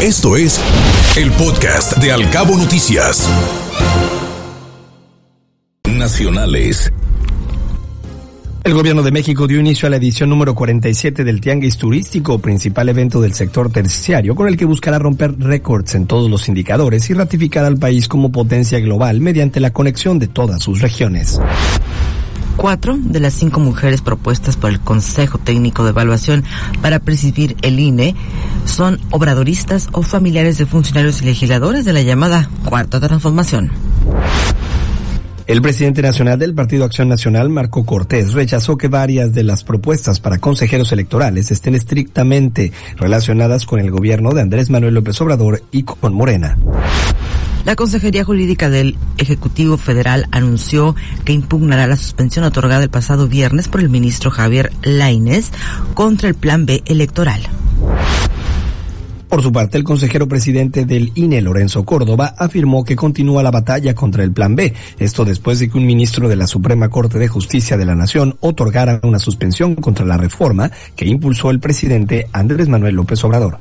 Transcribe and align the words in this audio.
Esto 0.00 0.36
es 0.36 0.60
el 1.16 1.28
podcast 1.32 1.96
de 1.98 2.12
Alcabo 2.12 2.56
Noticias. 2.56 3.28
Nacionales. 5.90 6.92
El 8.62 8.74
gobierno 8.74 9.02
de 9.02 9.10
México 9.10 9.48
dio 9.48 9.58
inicio 9.58 9.88
a 9.88 9.90
la 9.90 9.96
edición 9.96 10.30
número 10.30 10.54
47 10.54 11.24
del 11.24 11.40
Tianguis 11.40 11.78
Turístico, 11.78 12.38
principal 12.38 12.88
evento 12.88 13.20
del 13.20 13.34
sector 13.34 13.72
terciario, 13.72 14.36
con 14.36 14.46
el 14.46 14.56
que 14.56 14.66
buscará 14.66 15.00
romper 15.00 15.36
récords 15.36 15.96
en 15.96 16.06
todos 16.06 16.30
los 16.30 16.48
indicadores 16.48 17.10
y 17.10 17.14
ratificar 17.14 17.64
al 17.64 17.78
país 17.78 18.06
como 18.06 18.30
potencia 18.30 18.78
global 18.78 19.20
mediante 19.20 19.58
la 19.58 19.72
conexión 19.72 20.20
de 20.20 20.28
todas 20.28 20.62
sus 20.62 20.80
regiones. 20.80 21.40
Cuatro 22.58 22.98
de 23.00 23.20
las 23.20 23.34
cinco 23.34 23.60
mujeres 23.60 24.02
propuestas 24.02 24.56
por 24.56 24.70
el 24.70 24.80
Consejo 24.80 25.38
Técnico 25.38 25.84
de 25.84 25.90
Evaluación 25.90 26.42
para 26.82 26.98
presidir 26.98 27.56
el 27.62 27.78
INE 27.78 28.16
son 28.68 29.00
obradoristas 29.10 29.88
o 29.92 30.02
familiares 30.02 30.58
de 30.58 30.66
funcionarios 30.66 31.22
y 31.22 31.24
legisladores 31.24 31.84
de 31.84 31.92
la 31.92 32.02
llamada 32.02 32.48
Cuarta 32.64 33.00
Transformación. 33.00 33.70
El 35.48 35.62
presidente 35.62 36.02
nacional 36.02 36.38
del 36.38 36.54
Partido 36.54 36.84
Acción 36.84 37.08
Nacional, 37.08 37.48
Marco 37.48 37.86
Cortés, 37.86 38.34
rechazó 38.34 38.76
que 38.76 38.88
varias 38.88 39.32
de 39.32 39.44
las 39.44 39.64
propuestas 39.64 40.20
para 40.20 40.36
consejeros 40.36 40.92
electorales 40.92 41.50
estén 41.50 41.74
estrictamente 41.74 42.70
relacionadas 42.98 43.64
con 43.64 43.80
el 43.80 43.90
gobierno 43.90 44.32
de 44.32 44.42
Andrés 44.42 44.68
Manuel 44.68 44.92
López 44.92 45.18
Obrador 45.22 45.62
y 45.70 45.84
con 45.84 46.12
Morena. 46.12 46.58
La 47.64 47.76
Consejería 47.76 48.24
Jurídica 48.24 48.68
del 48.68 48.96
Ejecutivo 49.16 49.78
Federal 49.78 50.26
anunció 50.32 50.94
que 51.24 51.32
impugnará 51.32 51.86
la 51.86 51.96
suspensión 51.96 52.44
otorgada 52.44 52.82
el 52.82 52.90
pasado 52.90 53.26
viernes 53.26 53.68
por 53.68 53.80
el 53.80 53.88
ministro 53.88 54.30
Javier 54.30 54.70
Lainez 54.82 55.50
contra 55.94 56.28
el 56.28 56.34
Plan 56.34 56.66
B 56.66 56.82
electoral. 56.84 57.40
Por 59.28 59.42
su 59.42 59.52
parte, 59.52 59.76
el 59.76 59.84
consejero 59.84 60.26
presidente 60.26 60.86
del 60.86 61.12
INE, 61.14 61.42
Lorenzo 61.42 61.84
Córdoba, 61.84 62.34
afirmó 62.38 62.82
que 62.82 62.96
continúa 62.96 63.42
la 63.42 63.50
batalla 63.50 63.94
contra 63.94 64.24
el 64.24 64.32
Plan 64.32 64.56
B. 64.56 64.72
Esto 64.98 65.26
después 65.26 65.58
de 65.58 65.68
que 65.68 65.76
un 65.76 65.84
ministro 65.84 66.28
de 66.30 66.36
la 66.36 66.46
Suprema 66.46 66.88
Corte 66.88 67.18
de 67.18 67.28
Justicia 67.28 67.76
de 67.76 67.84
la 67.84 67.94
Nación 67.94 68.38
otorgara 68.40 69.00
una 69.02 69.18
suspensión 69.18 69.74
contra 69.74 70.06
la 70.06 70.16
reforma 70.16 70.70
que 70.96 71.06
impulsó 71.06 71.50
el 71.50 71.60
presidente 71.60 72.26
Andrés 72.32 72.68
Manuel 72.68 72.94
López 72.94 73.22
Obrador. 73.22 73.58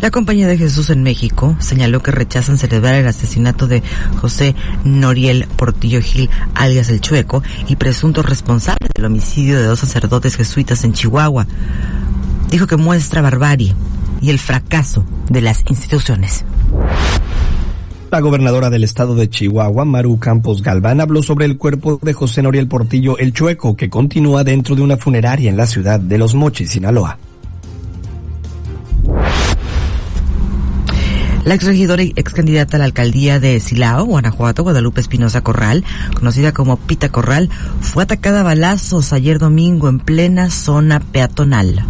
La 0.00 0.10
Compañía 0.10 0.48
de 0.48 0.58
Jesús 0.58 0.90
en 0.90 1.04
México 1.04 1.56
señaló 1.60 2.02
que 2.02 2.10
rechazan 2.10 2.58
celebrar 2.58 2.96
el 2.96 3.06
asesinato 3.06 3.68
de 3.68 3.82
José 4.20 4.56
Noriel 4.84 5.46
Portillo 5.56 6.02
Gil, 6.02 6.28
alias 6.54 6.90
El 6.90 7.00
Chueco, 7.00 7.44
y 7.68 7.76
presunto 7.76 8.22
responsable 8.22 8.88
del 8.94 9.04
homicidio 9.04 9.56
de 9.56 9.64
dos 9.64 9.78
sacerdotes 9.78 10.36
jesuitas 10.36 10.84
en 10.84 10.92
Chihuahua. 10.92 11.46
Dijo 12.50 12.66
que 12.66 12.76
muestra 12.76 13.22
barbarie 13.22 13.74
y 14.20 14.30
el 14.30 14.38
fracaso 14.38 15.04
de 15.28 15.40
las 15.40 15.64
instituciones. 15.68 16.44
La 18.10 18.20
gobernadora 18.20 18.70
del 18.70 18.84
estado 18.84 19.14
de 19.16 19.28
Chihuahua, 19.28 19.84
Maru 19.84 20.18
Campos 20.18 20.62
Galván, 20.62 21.00
habló 21.00 21.22
sobre 21.22 21.44
el 21.44 21.56
cuerpo 21.58 21.98
de 22.00 22.12
José 22.12 22.40
Noriel 22.40 22.68
Portillo 22.68 23.18
El 23.18 23.32
Chueco, 23.32 23.76
que 23.76 23.90
continúa 23.90 24.44
dentro 24.44 24.76
de 24.76 24.82
una 24.82 24.96
funeraria 24.96 25.50
en 25.50 25.56
la 25.56 25.66
ciudad 25.66 25.98
de 25.98 26.16
Los 26.16 26.34
Mochis, 26.34 26.70
Sinaloa. 26.70 27.18
La 31.44 31.54
exregidora 31.54 32.02
y 32.02 32.12
ex 32.16 32.32
candidata 32.32 32.76
a 32.76 32.78
la 32.78 32.86
alcaldía 32.86 33.38
de 33.38 33.60
Silao, 33.60 34.04
Guanajuato, 34.04 34.64
Guadalupe 34.64 35.00
Espinosa 35.00 35.42
Corral, 35.42 35.84
conocida 36.14 36.52
como 36.52 36.76
Pita 36.76 37.08
Corral, 37.10 37.50
fue 37.80 38.02
atacada 38.02 38.40
a 38.40 38.42
balazos 38.42 39.12
ayer 39.12 39.38
domingo 39.38 39.88
en 39.88 40.00
plena 40.00 40.50
zona 40.50 40.98
peatonal. 40.98 41.84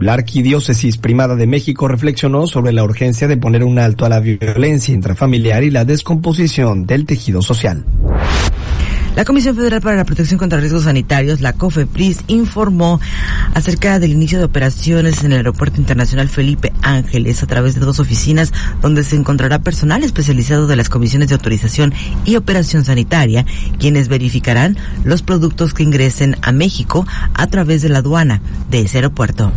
La 0.00 0.14
Arquidiócesis 0.14 0.96
Primada 0.96 1.36
de 1.36 1.46
México 1.46 1.86
reflexionó 1.86 2.46
sobre 2.46 2.72
la 2.72 2.82
urgencia 2.82 3.28
de 3.28 3.36
poner 3.36 3.62
un 3.64 3.78
alto 3.78 4.06
a 4.06 4.08
la 4.08 4.18
violencia 4.18 4.94
intrafamiliar 4.94 5.62
y 5.62 5.70
la 5.70 5.84
descomposición 5.84 6.86
del 6.86 7.04
tejido 7.04 7.42
social. 7.42 7.84
La 9.16 9.24
Comisión 9.24 9.56
Federal 9.56 9.80
para 9.80 9.96
la 9.96 10.04
Protección 10.04 10.38
contra 10.38 10.60
Riesgos 10.60 10.84
Sanitarios, 10.84 11.40
la 11.40 11.52
COFEPRIS, 11.52 12.20
informó 12.28 13.00
acerca 13.54 13.98
del 13.98 14.12
inicio 14.12 14.38
de 14.38 14.44
operaciones 14.44 15.24
en 15.24 15.32
el 15.32 15.38
Aeropuerto 15.38 15.80
Internacional 15.80 16.28
Felipe 16.28 16.72
Ángeles 16.82 17.42
a 17.42 17.46
través 17.46 17.74
de 17.74 17.80
dos 17.80 17.98
oficinas 17.98 18.52
donde 18.80 19.02
se 19.02 19.16
encontrará 19.16 19.58
personal 19.58 20.04
especializado 20.04 20.68
de 20.68 20.76
las 20.76 20.88
comisiones 20.88 21.28
de 21.28 21.34
autorización 21.34 21.92
y 22.24 22.36
operación 22.36 22.84
sanitaria, 22.84 23.44
quienes 23.78 24.08
verificarán 24.08 24.76
los 25.04 25.22
productos 25.22 25.74
que 25.74 25.82
ingresen 25.82 26.36
a 26.42 26.52
México 26.52 27.04
a 27.34 27.46
través 27.48 27.82
de 27.82 27.88
la 27.88 27.98
aduana 27.98 28.40
de 28.70 28.82
ese 28.82 28.98
aeropuerto. 28.98 29.52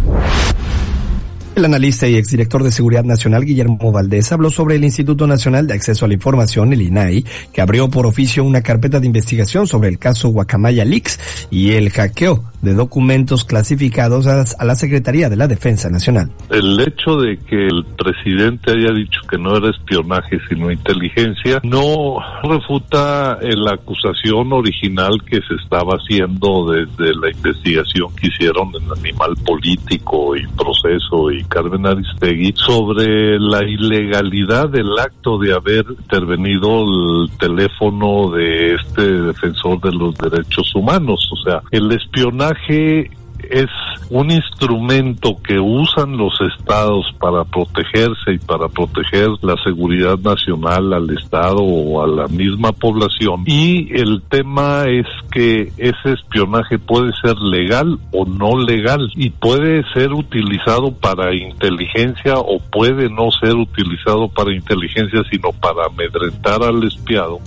El 1.55 1.65
analista 1.65 2.07
y 2.07 2.15
exdirector 2.15 2.63
de 2.63 2.71
Seguridad 2.71 3.03
Nacional 3.03 3.45
Guillermo 3.45 3.91
Valdés 3.91 4.31
habló 4.31 4.49
sobre 4.49 4.75
el 4.75 4.83
Instituto 4.83 5.27
Nacional 5.27 5.67
de 5.67 5.75
Acceso 5.75 6.05
a 6.05 6.07
la 6.07 6.15
Información, 6.15 6.73
el 6.73 6.81
INAI, 6.81 7.23
que 7.53 7.61
abrió 7.61 7.91
por 7.91 8.07
oficio 8.07 8.43
una 8.43 8.63
carpeta 8.63 8.99
de 8.99 9.05
investigación 9.05 9.67
sobre 9.67 9.89
el 9.89 9.99
caso 9.99 10.29
Guacamaya 10.29 10.83
Leaks 10.83 11.47
y 11.51 11.73
el 11.73 11.91
hackeo 11.91 12.43
de 12.63 12.73
documentos 12.73 13.45
clasificados 13.45 14.25
a 14.25 14.65
la 14.65 14.75
Secretaría 14.75 15.29
de 15.29 15.35
la 15.35 15.47
Defensa 15.47 15.89
Nacional. 15.89 16.31
El 16.49 16.79
hecho 16.79 17.17
de 17.17 17.37
que 17.37 17.67
el 17.67 17.85
presidente 17.97 18.71
haya 18.71 18.93
dicho 18.93 19.19
que 19.29 19.37
no 19.37 19.57
era 19.57 19.69
espionaje 19.69 20.39
sino 20.49 20.71
inteligencia 20.71 21.59
no 21.61 22.17
refuta 22.41 23.37
la 23.41 23.73
acusación 23.73 24.53
original 24.53 25.21
que 25.25 25.41
se 25.41 25.55
estaba 25.61 25.97
haciendo 25.97 26.71
desde 26.71 27.13
la 27.19 27.29
investigación 27.29 28.15
que 28.15 28.27
hicieron 28.27 28.71
en 28.75 28.89
Animal 28.97 29.35
Político 29.45 30.35
y 30.35 30.47
Proceso 30.47 31.31
y 31.31 31.42
Carmen 31.47 31.85
Aristegui 31.85 32.53
sobre 32.55 33.39
la 33.39 33.63
ilegalidad 33.63 34.69
del 34.69 34.97
acto 34.99 35.37
de 35.37 35.53
haber 35.53 35.85
intervenido 35.89 36.83
el 36.83 37.29
teléfono 37.37 38.31
de 38.31 38.75
este 38.75 39.01
defensor 39.01 39.79
de 39.81 39.91
los 39.91 40.15
derechos 40.15 40.73
humanos. 40.75 41.29
O 41.31 41.43
sea, 41.43 41.61
el 41.71 41.91
espionaje 41.91 43.11
es 43.49 43.69
un 44.09 44.31
instrumento 44.31 45.37
que 45.41 45.59
usan 45.59 46.17
los 46.17 46.33
estados 46.41 47.05
para 47.19 47.43
protegerse 47.45 48.33
y 48.33 48.37
para 48.37 48.67
proteger 48.67 49.29
la 49.41 49.55
seguridad 49.63 50.17
nacional 50.19 50.93
al 50.93 51.09
estado 51.17 51.63
o 51.63 52.03
a 52.03 52.07
la 52.07 52.27
misma 52.27 52.71
población. 52.71 53.43
Y 53.45 53.93
el 53.99 54.21
tema 54.29 54.85
es 54.87 55.05
que 55.31 55.71
ese 55.77 56.13
espionaje 56.13 56.79
puede 56.79 57.11
ser 57.21 57.37
legal 57.37 57.99
o 58.11 58.25
no 58.25 58.57
legal 58.57 59.09
y 59.15 59.29
puede 59.29 59.83
ser 59.93 60.13
utilizado 60.13 60.93
para 60.93 61.33
inteligencia 61.33 62.35
o 62.37 62.59
puede 62.59 63.09
no 63.09 63.31
ser 63.31 63.55
utilizado 63.55 64.27
para 64.29 64.53
inteligencia 64.53 65.21
sino 65.31 65.51
para 65.51 65.85
amedrentar 65.85 66.63
al 66.63 66.83
espiado 66.83 67.39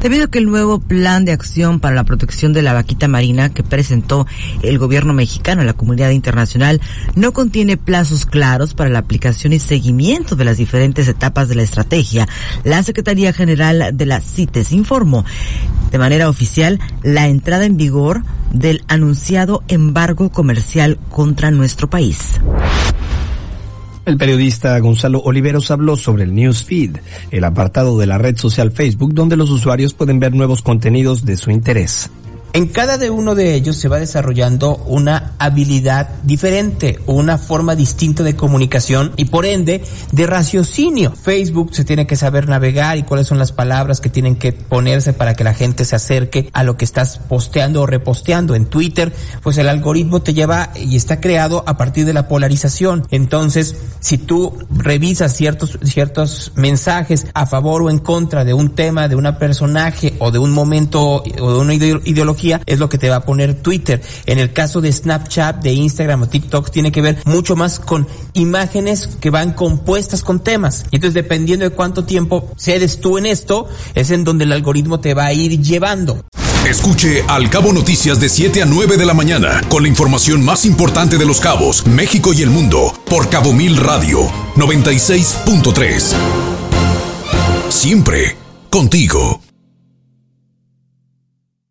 debido 0.00 0.24
a 0.24 0.30
que 0.30 0.38
el 0.38 0.46
nuevo 0.46 0.80
plan 0.80 1.24
de 1.24 1.32
acción 1.32 1.80
para 1.80 1.94
la 1.94 2.04
protección 2.04 2.52
de 2.52 2.62
la 2.62 2.72
vaquita 2.72 3.08
marina 3.08 3.52
que 3.52 3.62
presentó 3.62 4.26
el 4.62 4.78
gobierno 4.78 5.12
mexicano 5.12 5.62
a 5.62 5.64
la 5.64 5.72
comunidad 5.72 6.10
internacional 6.10 6.80
no 7.14 7.32
contiene 7.32 7.76
plazos 7.76 8.26
claros 8.26 8.74
para 8.74 8.90
la 8.90 8.98
aplicación 8.98 9.52
y 9.52 9.58
seguimiento 9.58 10.36
de 10.36 10.44
las 10.44 10.58
diferentes 10.58 11.08
etapas 11.08 11.48
de 11.48 11.54
la 11.56 11.62
estrategia. 11.62 12.28
La 12.64 12.82
Secretaría 12.82 13.32
General 13.32 13.90
de 13.92 14.06
la 14.06 14.20
CITES 14.20 14.72
informó 14.72 15.24
de 15.90 15.98
manera 15.98 16.28
oficial 16.28 16.80
la 17.02 17.28
entrada 17.28 17.64
en 17.64 17.76
vigor 17.76 18.22
del 18.52 18.82
anunciado 18.88 19.62
embargo 19.68 20.30
comercial 20.30 20.98
contra 21.10 21.50
nuestro 21.50 21.88
país. 21.88 22.40
El 24.06 24.18
periodista 24.18 24.78
Gonzalo 24.78 25.20
Oliveros 25.20 25.72
habló 25.72 25.96
sobre 25.96 26.22
el 26.22 26.32
Newsfeed, 26.32 26.96
el 27.32 27.42
apartado 27.42 27.98
de 27.98 28.06
la 28.06 28.18
red 28.18 28.36
social 28.36 28.70
Facebook 28.70 29.12
donde 29.12 29.36
los 29.36 29.50
usuarios 29.50 29.94
pueden 29.94 30.20
ver 30.20 30.32
nuevos 30.32 30.62
contenidos 30.62 31.24
de 31.24 31.36
su 31.36 31.50
interés. 31.50 32.08
En 32.56 32.68
cada 32.68 32.96
de 32.96 33.10
uno 33.10 33.34
de 33.34 33.54
ellos 33.54 33.76
se 33.76 33.88
va 33.88 33.98
desarrollando 33.98 34.76
una 34.86 35.34
habilidad 35.38 36.08
diferente, 36.22 36.98
una 37.04 37.36
forma 37.36 37.76
distinta 37.76 38.22
de 38.22 38.34
comunicación 38.34 39.12
y 39.18 39.26
por 39.26 39.44
ende 39.44 39.84
de 40.12 40.26
raciocinio. 40.26 41.12
Facebook 41.12 41.74
se 41.74 41.84
tiene 41.84 42.06
que 42.06 42.16
saber 42.16 42.48
navegar 42.48 42.96
y 42.96 43.02
cuáles 43.02 43.26
son 43.26 43.38
las 43.38 43.52
palabras 43.52 44.00
que 44.00 44.08
tienen 44.08 44.36
que 44.36 44.52
ponerse 44.52 45.12
para 45.12 45.34
que 45.34 45.44
la 45.44 45.52
gente 45.52 45.84
se 45.84 45.96
acerque 45.96 46.48
a 46.54 46.64
lo 46.64 46.78
que 46.78 46.86
estás 46.86 47.18
posteando 47.18 47.82
o 47.82 47.86
reposteando. 47.86 48.54
En 48.54 48.64
Twitter, 48.64 49.12
pues 49.42 49.58
el 49.58 49.68
algoritmo 49.68 50.22
te 50.22 50.32
lleva 50.32 50.70
y 50.76 50.96
está 50.96 51.20
creado 51.20 51.62
a 51.66 51.76
partir 51.76 52.06
de 52.06 52.14
la 52.14 52.26
polarización. 52.26 53.06
Entonces, 53.10 53.76
si 54.00 54.16
tú 54.16 54.56
revisas 54.70 55.36
ciertos, 55.36 55.78
ciertos 55.82 56.52
mensajes 56.56 57.26
a 57.34 57.44
favor 57.44 57.82
o 57.82 57.90
en 57.90 57.98
contra 57.98 58.46
de 58.46 58.54
un 58.54 58.74
tema, 58.74 59.08
de 59.08 59.16
un 59.16 59.26
personaje 59.38 60.14
o 60.20 60.30
de 60.30 60.38
un 60.38 60.52
momento 60.52 61.22
o 61.22 61.52
de 61.52 61.58
una 61.58 61.74
ideología, 61.74 62.45
es 62.66 62.78
lo 62.78 62.88
que 62.88 62.98
te 62.98 63.08
va 63.08 63.16
a 63.16 63.24
poner 63.24 63.54
Twitter. 63.54 64.02
En 64.26 64.38
el 64.38 64.52
caso 64.52 64.80
de 64.80 64.92
Snapchat, 64.92 65.62
de 65.62 65.72
Instagram 65.72 66.22
o 66.22 66.28
TikTok, 66.28 66.70
tiene 66.70 66.92
que 66.92 67.02
ver 67.02 67.18
mucho 67.24 67.56
más 67.56 67.78
con 67.78 68.06
imágenes 68.34 69.08
que 69.20 69.30
van 69.30 69.52
compuestas 69.52 70.22
con 70.22 70.40
temas. 70.40 70.84
Y 70.90 70.96
entonces, 70.96 71.14
dependiendo 71.14 71.64
de 71.64 71.74
cuánto 71.74 72.04
tiempo 72.04 72.50
cedes 72.56 73.00
tú 73.00 73.18
en 73.18 73.26
esto, 73.26 73.68
es 73.94 74.10
en 74.10 74.24
donde 74.24 74.44
el 74.44 74.52
algoritmo 74.52 75.00
te 75.00 75.14
va 75.14 75.26
a 75.26 75.32
ir 75.32 75.60
llevando. 75.60 76.24
Escuche 76.68 77.22
Al 77.28 77.48
Cabo 77.48 77.72
Noticias 77.72 78.18
de 78.18 78.28
7 78.28 78.62
a 78.62 78.66
9 78.66 78.96
de 78.96 79.06
la 79.06 79.14
mañana 79.14 79.60
con 79.68 79.84
la 79.84 79.88
información 79.88 80.44
más 80.44 80.64
importante 80.64 81.16
de 81.16 81.24
los 81.24 81.40
cabos, 81.40 81.86
México 81.86 82.32
y 82.32 82.42
el 82.42 82.50
mundo 82.50 82.92
por 83.08 83.28
Cabo 83.30 83.52
Mil 83.52 83.76
Radio 83.76 84.26
96.3. 84.56 86.14
Siempre 87.68 88.36
contigo. 88.68 89.45